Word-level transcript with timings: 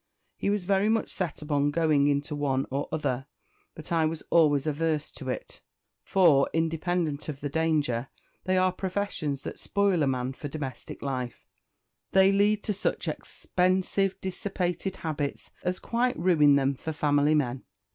He 0.35 0.49
was 0.49 0.63
very 0.63 0.89
much 0.89 1.09
set 1.11 1.43
upon 1.43 1.69
going 1.69 2.07
into 2.07 2.35
one 2.35 2.65
or 2.71 2.87
other; 2.91 3.27
but 3.75 3.91
I 3.91 4.07
was 4.07 4.23
always 4.31 4.65
averse 4.65 5.11
to 5.11 5.29
it; 5.29 5.61
for, 6.03 6.49
independent 6.53 7.29
of 7.29 7.39
the 7.39 7.49
danger, 7.49 8.09
they 8.45 8.57
are 8.57 8.71
professions 8.71 9.43
that 9.43 9.59
spoil 9.59 10.01
a 10.01 10.07
man 10.07 10.33
for 10.33 10.47
domestic 10.47 11.03
life; 11.03 11.45
they 12.13 12.31
lead 12.31 12.63
to 12.63 12.73
such 12.73 13.07
expensive, 13.07 14.19
dissipated 14.21 14.95
habits, 14.95 15.51
as 15.61 15.77
quite 15.77 16.17
ruin 16.17 16.55
them 16.55 16.73
for 16.73 16.93
family 16.93 17.35
men. 17.35 17.63